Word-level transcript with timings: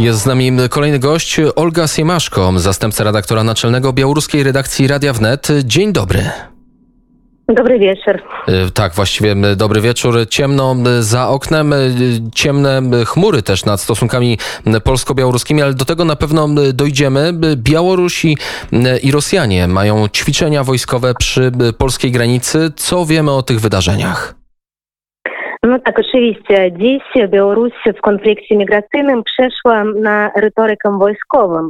Jest 0.00 0.20
z 0.20 0.26
nami 0.26 0.52
kolejny 0.70 0.98
gość, 0.98 1.40
Olga 1.56 1.86
Siemaszko, 1.86 2.52
zastępca 2.56 3.04
redaktora 3.04 3.44
naczelnego 3.44 3.92
białoruskiej 3.92 4.42
redakcji 4.42 4.88
Radia 4.88 5.12
Wnet. 5.12 5.48
Dzień 5.64 5.92
dobry. 5.92 6.30
Dobry 7.48 7.78
wieczór. 7.78 8.22
Tak, 8.74 8.94
właściwie 8.94 9.36
dobry 9.56 9.80
wieczór. 9.80 10.28
Ciemno 10.28 10.76
za 11.00 11.28
oknem, 11.28 11.74
ciemne 12.34 12.82
chmury 13.06 13.42
też 13.42 13.64
nad 13.64 13.80
stosunkami 13.80 14.38
polsko-białoruskimi, 14.84 15.62
ale 15.62 15.74
do 15.74 15.84
tego 15.84 16.04
na 16.04 16.16
pewno 16.16 16.48
dojdziemy. 16.72 17.32
Białorusi 17.56 18.36
i 19.02 19.10
Rosjanie 19.12 19.68
mają 19.68 20.08
ćwiczenia 20.08 20.64
wojskowe 20.64 21.14
przy 21.14 21.52
polskiej 21.78 22.10
granicy. 22.10 22.72
Co 22.76 23.06
wiemy 23.06 23.30
o 23.30 23.42
tych 23.42 23.60
wydarzeniach? 23.60 24.39
Ну 25.62 25.78
Так, 25.78 25.98
oczywiście 25.98 26.72
dziś 26.72 27.28
Białoruś 27.28 27.72
w 27.98 28.00
konflikcie 28.00 28.56
migracyjnym 28.56 29.22
przeszła 29.22 29.84
na 29.84 30.30
retorykę 30.36 30.98
wojskową. 30.98 31.68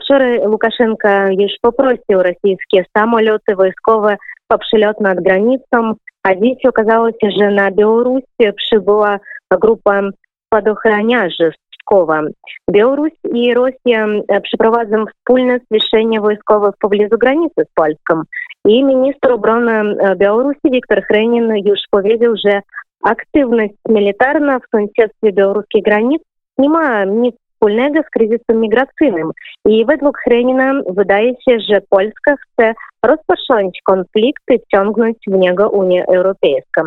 Wczoraj 0.00 0.38
Łukaszenka 0.46 1.28
już 1.28 1.52
poprosił 1.62 2.22
rosyjskie 2.22 2.84
samoloty 2.96 3.56
wojskowe 3.56 4.16
по 4.48 4.58
прилет 4.58 5.00
над 5.00 5.20
границам. 5.20 5.96
А 6.22 6.34
здесь 6.34 6.64
оказалось, 6.64 7.14
же 7.22 7.50
на 7.50 7.70
Беларусь 7.70 8.22
прибыла 8.38 9.18
группа 9.50 10.10
подохраняжей 10.48 11.52
Пскова. 11.72 12.30
Беларусь 12.68 13.18
и 13.24 13.52
Россия 13.52 14.22
препроводим 14.40 15.06
wspólne 15.06 15.60
совещание 15.68 16.20
войсковых 16.20 16.78
поблизу 16.78 17.18
границы 17.18 17.64
с 17.64 17.74
Польском. 17.74 18.24
И 18.64 18.82
министр 18.82 19.32
обороны 19.32 20.14
Беларуси 20.16 20.60
Виктор 20.64 21.02
Хренин 21.02 21.50
уже 21.50 21.82
поведел, 21.90 22.32
уже. 22.32 22.62
активность 23.03 23.79
милитарна 23.89 24.57
в 24.57 24.61
сусідстві 24.71 25.31
білоруських 25.31 25.83
границ 25.85 26.21
немає 26.57 27.05
ні 27.05 27.33
wspólnego 27.59 28.01
z 28.03 28.09
kryzysem 28.09 28.59
migracyjnym. 28.61 29.31
I 29.65 29.85
według 29.85 30.17
Hrenina 30.25 30.81
wydaje 30.89 31.29
się, 31.29 31.59
że 31.69 31.81
Polska 31.89 32.35
chce 32.35 32.73
rozpocząć 33.03 33.79
konflikt 33.83 34.43
i 34.51 34.59
wciągnąć 34.59 35.17
w 35.27 35.31
niego 35.31 35.69
Unię 35.69 36.05
Europejską. 36.05 36.81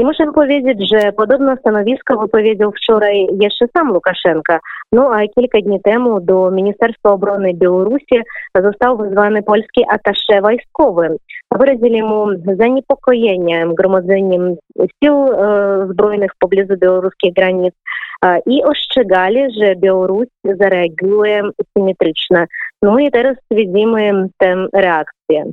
I 0.00 0.04
muszę 0.04 0.32
powiedzieć, 0.34 0.88
że 0.92 1.12
podobne 1.12 1.56
stanowisko 1.56 2.18
wypowiedział 2.18 2.72
wczoraj 2.72 3.26
jeszcze 3.40 3.66
sam 3.76 3.92
Łukaszenka. 3.92 4.58
No 4.92 5.10
a 5.14 5.28
kilka 5.28 5.60
dni 5.60 5.80
temu 5.82 6.20
do 6.20 6.50
Ministerstwa 6.50 7.10
Obrony 7.10 7.54
Białorusi 7.54 8.22
został 8.62 8.96
wezwany 8.96 9.42
polski 9.42 9.84
atasze 9.90 10.40
wojskowy. 10.42 11.16
Wyrazili 11.58 12.02
mu 12.02 12.26
zaniepokojenie 12.58 13.66
gromadzeniem 13.74 14.56
sił 15.04 15.14
e, 15.14 15.86
zbrojnych 15.90 16.30
w 16.34 16.38
pobliżu 16.38 16.76
białoruskich 16.76 17.34
granic 17.34 17.74
i 18.46 18.64
ostrzegali, 18.64 19.40
że 19.60 19.76
Białoruś 19.76 20.26
zareaguje 20.44 21.42
symetrycznie. 21.78 22.46
No 22.82 22.98
i 22.98 23.10
teraz 23.10 23.36
widzimy 23.50 24.28
tę 24.38 24.66
reakcję. 24.74 25.44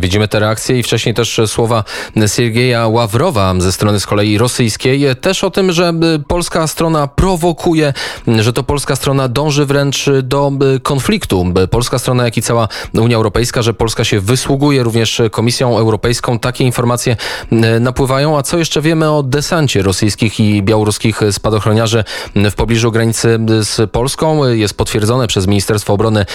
Widzimy 0.00 0.28
te 0.28 0.40
reakcje 0.40 0.78
i 0.78 0.82
wcześniej 0.82 1.14
też 1.14 1.40
słowa 1.46 1.84
Siergieja 2.26 2.88
Ławrowa 2.88 3.54
ze 3.58 3.72
strony 3.72 4.00
z 4.00 4.06
kolei 4.06 4.38
rosyjskiej, 4.38 5.16
też 5.20 5.44
o 5.44 5.50
tym, 5.50 5.72
że 5.72 5.92
polska 6.28 6.66
strona 6.66 7.06
prowokuje, 7.06 7.92
że 8.38 8.52
to 8.52 8.62
polska 8.62 8.96
strona 8.96 9.28
dąży 9.28 9.66
wręcz 9.66 10.06
do 10.22 10.52
konfliktu. 10.82 11.46
Polska 11.70 11.98
strona, 11.98 12.24
jak 12.24 12.36
i 12.36 12.42
cała 12.42 12.68
Unia 12.94 13.16
Europejska, 13.16 13.62
że 13.62 13.74
Polska 13.74 14.04
się 14.04 14.20
wysługuje 14.20 14.82
również 14.82 15.22
Komisją 15.30 15.78
Europejską. 15.78 16.38
Takie 16.38 16.64
informacje 16.64 17.16
napływają. 17.80 18.38
A 18.38 18.42
co 18.42 18.58
jeszcze 18.58 18.80
wiemy 18.80 19.10
o 19.10 19.22
desancie 19.22 19.82
rosyjskich 19.82 20.40
i 20.40 20.62
białoruskich 20.62 21.20
spadochroniarzy 21.30 22.04
w 22.34 22.54
pobliżu 22.54 22.92
granicy 22.92 23.38
z 23.62 23.90
Polską? 23.90 24.48
Jest 24.48 24.76
potwierdzone 24.76 25.26
przez 25.26 25.46
Ministerstwo 25.46 25.92
Obrony 25.92 26.26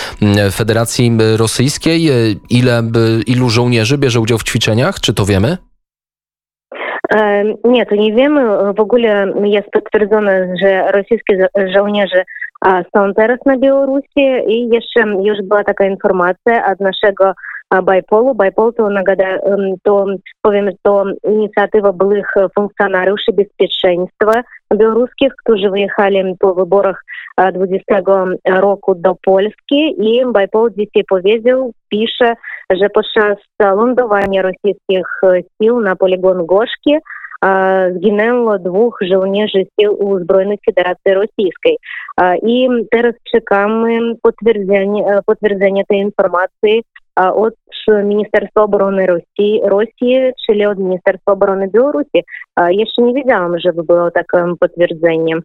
Federacji 0.52 1.12
Rosyjskiej. 1.36 2.10
Ile 2.50 2.84
ilu 3.28 3.50
żołnierzy 3.50 3.98
bierze 3.98 4.20
udział 4.20 4.38
w 4.38 4.44
ćwiczeniach? 4.44 5.00
Czy 5.00 5.14
to 5.14 5.26
wiemy? 5.26 5.58
Nie, 7.64 7.86
to 7.86 7.96
nie 7.96 8.14
wiemy. 8.14 8.74
W 8.74 8.80
ogóle 8.80 9.34
jest 9.44 9.70
potwierdzone, 9.72 10.54
że 10.62 10.92
rosyjskie 10.92 11.48
żołnierze 11.76 12.24
są 12.96 13.14
teraz 13.14 13.40
na 13.46 13.58
Białorusi 13.58 14.26
i 14.48 14.70
jeszcze 14.70 15.00
już 15.00 15.38
była 15.44 15.64
taka 15.64 15.86
informacja 15.86 16.72
od 16.72 16.80
naszego 16.80 17.34
байполу. 17.72 18.34
Байпол 18.34 18.74
то 18.74 18.90
нагадаю, 18.90 19.78
то 19.84 20.06
повім, 20.42 20.70
то 20.84 21.06
ініцыятыва 21.24 21.92
былых 21.92 22.34
функцыянарыўшы 22.56 23.32
беспячэнства 23.32 24.44
беларускіх, 24.74 25.34
хто 25.38 25.58
же 25.58 25.70
выехалі 25.70 26.36
по 26.40 26.54
выборах 26.54 27.02
20 27.38 27.84
року 28.46 28.94
до 28.94 29.16
Польскі 29.22 29.96
і 29.98 30.26
байпол 30.26 30.70
дзяцей 30.70 31.04
повезіў 31.08 31.74
піша, 31.90 32.36
że 32.70 32.90
podczas 32.90 33.38
lądowania 33.60 34.42
rosyjskich 34.42 35.08
sił 35.62 35.80
na 35.80 35.96
poligon 35.96 36.46
Gorzki 36.46 36.98
zginęło 37.96 38.60
dwóch 38.60 38.98
żołnierzy 39.02 39.66
sił 39.80 39.94
uzbrojonych 39.94 40.60
Federacji 40.66 41.14
Rosyjskiej. 41.14 41.78
I 42.44 42.68
teraz 42.92 43.14
czekamy 43.32 44.16
potwierdzenia, 44.22 45.20
potwierdzenia 45.26 45.84
tej 45.88 46.00
informacji 46.00 46.84
od 47.36 47.54
Ministerstwa 48.04 48.64
Obrony 48.64 49.06
Rosji, 49.06 49.62
Rosji, 49.66 50.32
czyli 50.46 50.66
od 50.66 50.80
Ministerstwa 50.80 51.32
Obrony 51.32 51.68
Białorusi. 51.68 52.24
Jeszcze 52.70 53.02
nie 53.02 53.14
wiedziałam, 53.14 53.60
żeby 53.60 53.84
było 53.84 54.12
takie 54.12 54.54
potwierdzenie. 54.60 55.36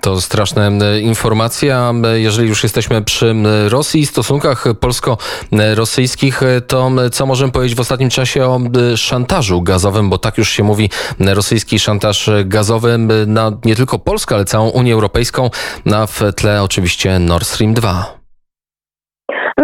To 0.00 0.20
straszne 0.20 0.68
e, 0.68 1.00
informacje. 1.00 1.76
E, 2.04 2.20
jeżeli 2.20 2.48
już 2.48 2.62
jesteśmy 2.62 3.02
przy 3.02 3.34
e, 3.66 3.68
Rosji 3.68 4.00
i 4.00 4.06
stosunkach 4.06 4.64
polsko-rosyjskich, 4.80 6.40
to 6.66 6.90
co 7.12 7.26
możemy 7.26 7.52
powiedzieć 7.52 7.76
w 7.76 7.80
ostatnim 7.80 8.10
czasie 8.10 8.44
o 8.44 8.60
szantażu 8.96 9.62
gazowym, 9.62 10.10
bo 10.10 10.18
tak 10.18 10.38
już 10.38 10.50
się 10.50 10.62
mówi, 10.62 10.90
rosyjski 11.20 11.78
szantaż 11.78 12.30
gazowy 12.44 12.98
na 13.26 13.52
nie 13.64 13.76
tylko 13.76 13.98
Polskę, 13.98 14.34
ale 14.34 14.44
całą 14.44 14.68
Unię 14.68 14.94
Europejską, 14.94 15.50
na 15.86 16.06
w 16.06 16.20
tle 16.36 16.62
oczywiście 16.62 17.18
Nord 17.18 17.46
Stream 17.46 17.74
2. 17.74 18.21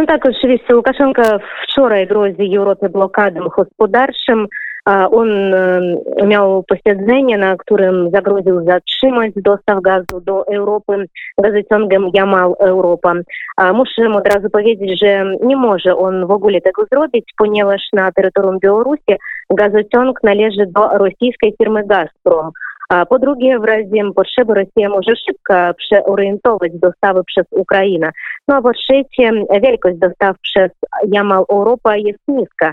так, 0.09 0.23
також 0.23 0.45
вісь 0.45 0.71
Лукашенка 0.71 1.41
вчора 1.63 2.05
грозі 2.05 2.45
Європі 2.45 2.89
блокадам 2.89 3.49
господарчым 3.57 4.49
а, 4.85 5.07
он 5.09 5.29
э, 5.29 5.81
имел 6.25 6.65
пасяджэнне 6.67 7.37
на 7.37 7.57
которым 7.59 8.11
загрузил 8.11 8.65
зачимать 8.65 9.35
достав 9.35 9.83
газу 9.83 10.21
до 10.23 10.47
Европы. 10.49 11.09
Газыцёнгам 11.37 12.07
ямал 12.15 12.57
Европа. 12.59 13.17
А, 13.57 13.73
Мужчым 13.75 14.19
сразу 14.25 14.49
поведет, 14.49 14.97
что 14.97 15.25
не 15.45 15.57
может 15.57 15.95
он 15.95 16.25
в 16.25 16.29
ввогуле 16.29 16.61
так 16.61 16.75
зробіць 16.91 17.25
что 17.35 17.45
на 17.93 18.11
территории 18.13 18.59
Беларусі 18.61 19.19
газотенг 19.51 20.21
належыць 20.23 20.71
до 20.71 20.89
российской 20.99 21.55
фирмы 21.59 21.83
газпром 21.83 22.53
Razie 22.91 24.13
potrzeby 24.17 24.55
Rosja 24.55 24.89
może 24.89 25.17
szybko 25.27 25.55
przeorientować 25.77 26.73
dostawy 26.75 27.21
przez 27.25 27.47
Ukrainę. 27.51 28.11
No 28.49 28.57
a 28.57 28.63
po 28.63 28.73
trzecie, 28.73 29.33
wielkość 29.63 29.97
dostaw 29.99 30.37
przez 30.43 30.71
Jamal 31.13 31.45
Europa 31.51 31.97
jest 31.97 32.19
niska, 32.29 32.73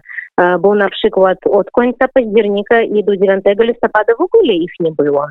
bo 0.60 0.76
na 0.76 0.90
przykład 0.90 1.38
od 1.52 1.72
końca 1.72 2.06
października 2.14 2.82
i 2.82 3.04
do 3.04 3.18
9 3.18 3.44
listopada 3.60 4.14
w 4.20 4.22
ogóle 4.22 4.54
ich 4.54 4.72
nie 4.80 4.92
było. 4.92 5.26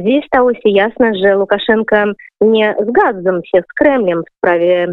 Dziś 0.00 0.26
stało 0.26 0.54
się 0.54 0.60
jasne, 0.70 1.12
że 1.24 1.38
Łukaszenka 1.38 2.04
nie 2.40 2.74
zgadzał 2.88 3.34
się 3.34 3.62
z 3.62 3.72
Kremlem 3.78 4.22
w 4.22 4.36
sprawie 4.36 4.86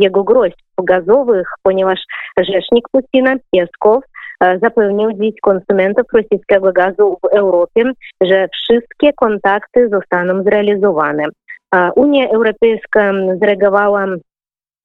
jego 0.00 0.24
groźb 0.24 0.56
gazowych, 0.82 1.48
ponieważ 1.62 2.00
rzecznik 2.38 2.88
Putina 2.92 3.36
Pieskow 3.52 4.04
zapewnił 4.62 5.12
dziś 5.12 5.34
konsumentów 5.42 6.06
rosyjskiego 6.14 6.72
gazu 6.72 7.18
w 7.22 7.36
Europie, 7.36 7.82
że 8.20 8.48
wszystkie 8.48 9.12
kontakty 9.12 9.88
zostaną 9.88 10.42
zrealizowane. 10.42 11.24
Unia 11.96 12.28
Europejska 12.28 13.12
zareagowała 13.40 14.06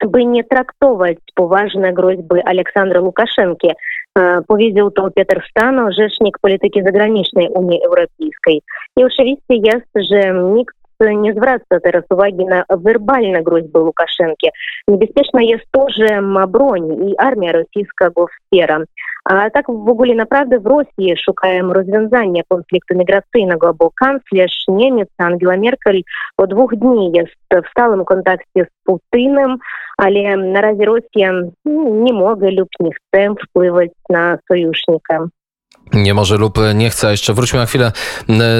by 0.07 0.25
nie 0.25 0.43
traktować 0.43 1.17
poważne 1.35 1.93
groźby 1.93 2.41
Aleksandra 2.45 3.01
Łukaszenki, 3.01 3.71
powiedział 4.47 4.91
to 4.91 5.11
Piotr 5.11 5.41
Stano, 5.49 5.91
rzecznik 5.91 6.37
polityki 6.41 6.83
zagranicznej 6.83 7.49
Unii 7.49 7.81
Europejskiej. 7.85 8.61
I 8.97 9.03
oczywiście 9.03 9.55
jest, 9.63 10.09
że 10.11 10.33
nikt 10.33 10.75
nie 10.99 11.33
zwraca 11.33 11.79
teraz 11.83 12.03
uwagi 12.09 12.45
na 12.45 12.63
werbalne 12.69 13.43
groźby 13.43 13.77
Łukaszenki. 13.77 14.49
Niebezpieczne 14.87 15.45
jest 15.45 15.65
to, 15.71 15.85
że 15.89 16.21
ma 16.21 16.47
broń 16.47 17.09
i 17.09 17.17
armia 17.17 17.51
rosyjska 17.51 18.09
go 18.09 18.27
wspiera. 18.27 18.79
А 19.23 19.49
так 19.49 19.69
ввогуле 19.69 20.15
naprawdę 20.15 20.57
в 20.57 20.67
Росіі 20.67 21.17
шукаємо 21.17 21.73
розв'язання 21.73 22.43
конфлікту 22.47 22.95
міграційного, 22.95 23.73
бо 23.73 23.91
канцлер 23.95 24.49
немец 24.67 25.07
Ангела 25.17 25.57
Меркель 25.57 26.01
по 26.37 26.45
двох 26.45 26.75
дні 26.75 27.11
є 27.11 27.23
в 27.23 27.69
сталому 27.71 28.03
контакті 28.05 28.63
з 28.63 28.67
Путином, 28.85 29.57
але 29.97 30.35
наразі 30.35 30.85
Росія 30.85 31.43
ну, 31.65 32.03
не 32.05 32.13
може 32.13 32.51
люб 32.51 32.67
не 32.79 33.29
впливати 33.29 33.93
на 34.09 34.39
союзника. 34.47 35.27
Nie 35.93 36.13
może 36.13 36.37
lub 36.37 36.59
nie 36.75 36.89
chce. 36.89 37.11
Jeszcze 37.11 37.33
wróćmy 37.33 37.59
na 37.59 37.65
chwilę 37.65 37.91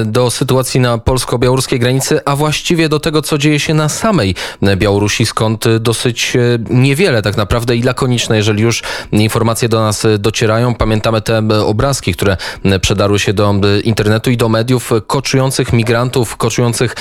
do 0.05 0.31
sytuacji 0.31 0.79
na 0.79 0.97
polsko-białoruskiej 0.97 1.79
granicy, 1.79 2.19
a 2.25 2.35
właściwie 2.35 2.89
do 2.89 2.99
tego, 2.99 3.21
co 3.21 3.37
dzieje 3.37 3.59
się 3.59 3.73
na 3.73 3.89
samej 3.89 4.35
Białorusi, 4.75 5.25
skąd 5.25 5.65
dosyć 5.79 6.37
niewiele 6.69 7.21
tak 7.21 7.37
naprawdę 7.37 7.75
i 7.75 7.83
lakoniczne, 7.83 8.37
jeżeli 8.37 8.63
już 8.63 8.83
informacje 9.11 9.69
do 9.69 9.79
nas 9.79 10.07
docierają. 10.19 10.75
Pamiętamy 10.75 11.21
te 11.21 11.41
obrazki, 11.65 12.13
które 12.13 12.37
przedarły 12.81 13.19
się 13.19 13.33
do 13.33 13.53
internetu 13.83 14.31
i 14.31 14.37
do 14.37 14.49
mediów, 14.49 14.91
koczujących 15.07 15.73
migrantów, 15.73 16.37
koczujących 16.37 16.95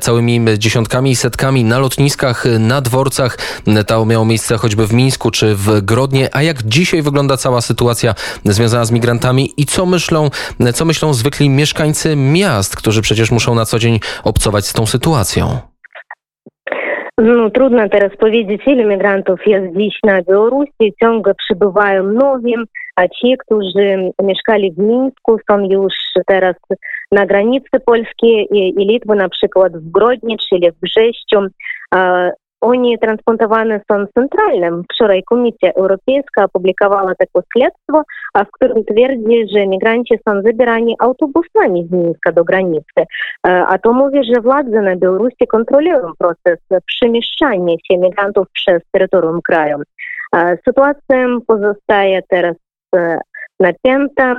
całymi 0.00 0.40
dziesiątkami 0.58 1.10
i 1.10 1.16
setkami 1.16 1.64
na 1.64 1.78
lotniskach, 1.78 2.44
na 2.58 2.80
dworcach. 2.80 3.38
To 3.86 4.06
miało 4.06 4.24
miejsce 4.24 4.56
choćby 4.56 4.86
w 4.86 4.92
Mińsku 4.92 5.30
czy 5.30 5.54
w 5.54 5.80
Grodnie. 5.80 6.28
A 6.32 6.42
jak 6.42 6.62
dzisiaj 6.62 7.02
wygląda 7.02 7.36
cała 7.36 7.60
sytuacja 7.60 8.14
związana 8.44 8.84
z 8.84 8.90
migrantami 8.90 9.52
i 9.56 9.66
co 9.73 9.85
myślą, 9.85 10.29
co 10.73 10.85
myślą 10.85 11.13
zwykli 11.13 11.49
mieszkańcy 11.49 12.15
miast, 12.15 12.75
którzy 12.75 13.01
przecież 13.01 13.31
muszą 13.31 13.55
na 13.55 13.65
co 13.65 13.79
dzień 13.79 13.99
obcować 14.23 14.65
z 14.65 14.73
tą 14.73 14.85
sytuacją? 14.85 15.69
Ну, 17.21 17.49
трудно 17.49 17.89
teraz 17.89 18.11
powiedzieć, 18.17 18.61
ile 18.65 18.85
migrantów 18.85 19.39
jest 19.45 19.77
dziś 19.77 19.99
na 20.03 20.21
Białorusi. 20.21 20.93
Ciągle 20.99 21.33
przybywają 21.35 22.03
nowi, 22.03 22.55
a 22.95 23.07
ci, 23.07 23.35
którzy 23.45 24.11
mieszkali 24.23 24.71
w 24.71 24.77
Mińsku, 24.77 25.37
są 25.51 25.59
już 25.59 25.93
teraz 26.27 26.55
na 27.11 27.25
granicy 27.25 27.79
polskiej 27.85 28.47
i, 28.51 28.81
i 28.81 28.87
Litwy, 28.87 29.15
na 29.15 29.29
przykład 29.29 29.77
w 29.77 29.91
Grodnie, 29.91 30.35
czyli 30.49 30.71
w 30.71 30.79
Brześciu. 30.79 31.39
oni 32.64 32.98
transplantowani 32.98 33.72
są 33.90 34.06
centralnym. 34.14 34.82
Wczoraj 34.92 35.22
Komisja 35.22 35.72
Europejska 35.72 36.44
opublikowała 36.44 37.14
takie 37.14 37.40
śledztwo, 37.56 38.02
w 38.34 38.50
którym 38.52 38.84
twierdzi, 38.84 39.48
że 39.54 39.66
migranci 39.66 40.14
są 40.28 40.42
zabierani 40.42 40.96
autobusami 40.98 41.86
z 41.88 41.92
Mińska 41.92 42.32
do 42.32 42.44
granicy. 42.44 43.00
A 43.42 43.78
to 43.78 43.92
mówi, 43.92 44.20
że 44.24 44.40
władze 44.40 44.82
na 44.82 44.96
Białorusi 44.96 45.46
kontrolują 45.48 46.12
proces 46.18 46.58
przemieszczania 46.86 47.74
się 47.84 47.98
migrantów 47.98 48.46
przez 48.52 48.82
terytorium 48.92 49.40
kraju. 49.42 49.78
Sytuacja 50.68 51.26
pozostaje 51.46 52.20
teraz 52.28 52.56
napięta. 53.60 54.36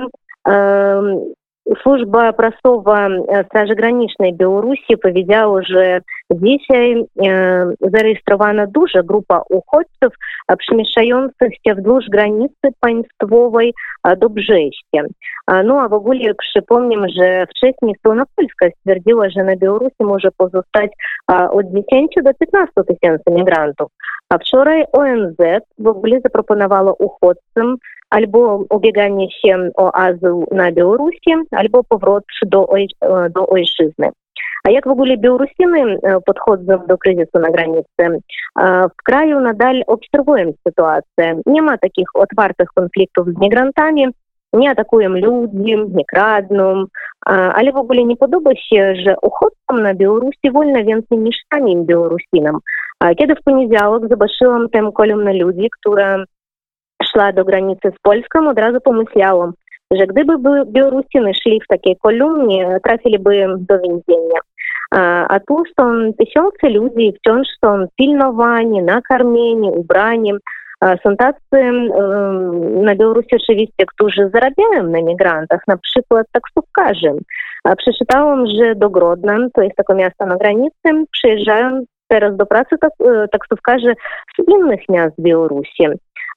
Служба 1.82 2.30
прасова 2.30 3.10
э, 3.10 3.42
стражыгранічнай 3.50 4.30
Беларусі 4.38 4.94
поведя 5.02 5.48
уже 5.50 6.02
дзесяй 6.30 7.02
э, 7.02 7.74
зарэестравана 7.80 8.68
дужа 8.70 9.02
група 9.02 9.42
уходцев 9.50 10.14
абшмешаёнцыхся 10.46 11.74
вздоўж 11.74 12.06
граніцы 12.06 12.70
паньствовай 12.78 13.74
э, 13.74 14.14
дубжэсці 14.14 15.10
а, 15.46 15.62
ну 15.62 15.78
а 15.82 15.88
в 15.88 15.90
ввогуле 15.90 16.34
помним 16.66 17.08
же 17.08 17.46
вчэсней 17.50 17.98
стона 17.98 18.26
польска 18.36 18.70
сцвердзіла 18.70 19.30
же 19.30 19.42
на 19.42 19.56
беларусі 19.56 20.06
можа 20.06 20.30
позустаць 20.36 20.94
от 21.26 21.66
10 21.74 22.22
до 22.22 22.32
15 22.32 22.74
тысяч 22.86 23.20
мігрантаў 23.26 23.90
а 24.28 24.38
вчера 24.38 24.86
онз 24.92 25.34
в 25.38 25.60
ввогуле 25.78 26.20
запропоновала 26.22 26.92
уходцам 26.92 27.78
albo 28.10 28.64
ubieganie 28.70 29.30
się 29.30 29.70
o 29.76 29.94
azyl 29.94 30.44
na 30.52 30.72
Białorusi, 30.72 31.34
albo 31.50 31.84
powrót 31.84 32.24
do, 32.46 32.68
do 33.34 33.46
ojczyzny. 33.46 34.10
A 34.64 34.70
jak 34.70 34.88
w 34.88 34.90
ogóle 34.90 35.16
Białorusiny 35.16 35.98
podchodzą 36.26 36.86
do 36.88 36.98
kryzysu 36.98 37.38
na 37.38 37.50
granicy? 37.50 38.22
W 38.98 39.02
kraju 39.04 39.40
nadal 39.40 39.82
obserwują 39.86 40.52
sytuację. 40.68 41.40
Nie 41.46 41.62
ma 41.62 41.78
takich 41.78 42.08
otwartych 42.14 42.68
konfliktów 42.74 43.28
z 43.28 43.40
migrantami, 43.40 44.06
nie 44.52 44.70
atakują 44.70 45.08
ludzi, 45.08 45.76
nie 45.94 46.04
kradną, 46.12 46.84
ale 47.26 47.72
w 47.72 47.76
ogóle 47.76 48.04
nie 48.04 48.16
podoba 48.16 48.50
się, 48.54 48.94
że 48.94 49.14
uchodźcom 49.22 49.82
na 49.82 49.94
Białorusi 49.94 50.50
wolno 50.52 50.84
więcej 50.84 51.18
niż 51.18 51.36
samym 51.54 51.86
Białorusinom. 51.86 52.58
Kiedy 53.18 53.34
w 53.34 53.42
poniedziałek 53.42 54.02
zobaczyłam 54.10 54.68
tę 54.68 54.90
kolumnę 54.94 55.32
ludzi, 55.32 55.68
która 55.80 56.24
szła 57.16 57.32
do 57.32 57.44
granicy 57.44 57.92
z 57.98 58.02
Polską, 58.02 58.48
od 58.48 58.58
razu 58.58 58.80
pomyślałam, 58.80 59.52
że 59.90 60.06
gdyby 60.06 60.32
Białorusiny 60.66 61.34
szli 61.34 61.60
w 61.60 61.66
takiej 61.68 61.96
kolumnie, 61.96 62.80
trafiliby 62.84 63.46
do 63.58 63.78
więzienia. 63.78 64.40
A, 64.90 65.28
a 65.28 65.40
tu 65.40 65.62
są 65.80 66.12
tysiące 66.18 66.68
ludzi, 66.70 67.14
wciąż 67.18 67.46
są 67.64 67.86
pilnowani, 67.96 68.82
nakarmieni, 68.82 69.70
ubrani. 69.70 70.32
Są 71.02 71.16
tacy 71.16 71.72
na 72.82 72.94
Białorusi 72.94 73.36
oczywiście, 73.36 73.86
którzy 73.86 74.30
zarabiają 74.34 74.90
na 74.90 75.02
migrantach, 75.02 75.60
na 75.68 75.76
przykład 75.76 76.26
taksówkarze. 76.32 77.12
Przeczytałam, 77.78 78.46
że 78.46 78.74
do 78.74 78.90
Grodna, 78.90 79.38
to 79.54 79.62
jest 79.62 79.76
takie 79.76 79.94
miasto 79.94 80.26
na 80.26 80.36
granicy, 80.36 81.06
przyjeżdżają 81.12 81.84
teraz 82.08 82.36
do 82.36 82.46
pracy 82.46 82.76
taksówkarze 83.32 83.92
z 84.38 84.48
innych 84.48 84.80
miast 84.88 85.14
Białorusi. 85.18 85.86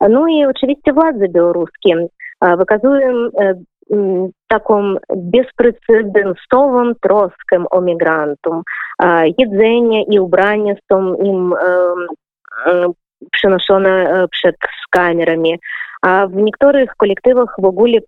Ну 0.02 0.28
і 0.28 0.48
очевидно, 0.48 0.94
владzy 0.94 1.28
беларускія 1.28 2.08
а, 2.40 2.56
выказуем 2.56 3.32
э, 3.36 3.56
таком 4.48 5.00
беспрэцэдэнсовым 5.10 6.96
троскам 7.02 7.68
о 7.72 7.82
мігранту 7.82 8.64
а, 8.98 9.26
едзэнне 9.28 10.04
і 10.08 10.20
ўбранніцтвам 10.24 11.16
ім 11.20 11.54
эм, 11.54 12.08
э, 12.66 12.88
прынашона 13.32 14.28
przed 14.32 14.56
э, 14.56 14.68
камерами. 14.90 15.60
а 16.02 16.28
в 16.28 16.36
некоторых 16.36 16.96
коллективах 16.96 17.58
некаторых 17.60 17.60
калектывах 17.60 17.60
ввогуле 17.60 18.00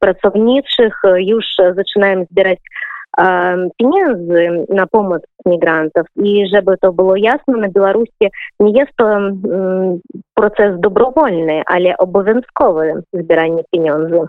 працоўнічых 0.00 1.04
юж 1.20 1.44
начинаем 1.76 2.24
збіраць 2.30 2.64
pieniędzy 3.76 4.66
na 4.68 4.86
pomoc 4.86 5.22
migrantów. 5.46 6.02
I 6.16 6.44
żeby 6.54 6.76
to 6.80 6.92
było 6.92 7.16
jasne, 7.16 7.56
na 7.58 7.68
Białorusi 7.68 8.30
nie 8.60 8.78
jest 8.80 8.92
to 8.96 9.18
proces 10.34 10.80
dobrowolny, 10.80 11.62
ale 11.66 11.96
obowiązkowy 11.98 13.02
zbieranie 13.12 13.62
pieniędzy. 13.72 14.20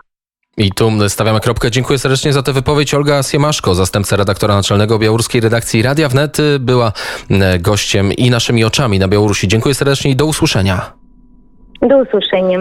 I 0.58 0.72
tu 0.72 0.90
stawiamy 1.08 1.40
kropkę. 1.40 1.72
Dziękuję 1.72 2.00
serdecznie 2.00 2.34
za 2.34 2.44
tę 2.44 2.54
wypowiedź. 2.54 2.94
Olga 2.94 3.24
Siemaszko, 3.24 3.76
zastępca 3.76 4.16
redaktora 4.16 4.56
naczelnego 4.56 5.00
białoruskiej 5.00 5.42
redakcji 5.42 5.82
Radia 5.82 6.10
Wnet, 6.10 6.38
była 6.60 6.92
gościem 7.60 8.12
i 8.18 8.30
naszymi 8.30 8.64
oczami 8.64 9.00
na 9.00 9.08
Białorusi. 9.08 9.48
Dziękuję 9.48 9.76
serdecznie 9.76 10.12
i 10.12 10.16
do 10.16 10.26
usłyszenia. 10.26 10.94
Do 11.82 11.98
usłyszenia. 11.98 12.60